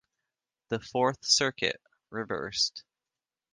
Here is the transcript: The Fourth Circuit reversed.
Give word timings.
The 0.69 0.79
Fourth 0.79 1.23
Circuit 1.23 1.79
reversed. 2.09 2.83